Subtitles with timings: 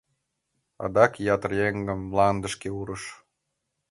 [0.83, 3.03] Адак ятыр еҥым мландышке урыш.